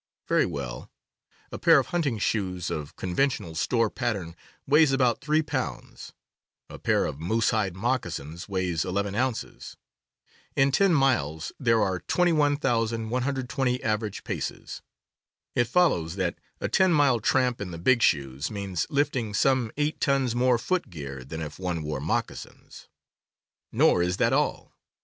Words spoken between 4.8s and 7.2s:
about three pounds; a 18 CAMPING AND WOODCRAFT pair of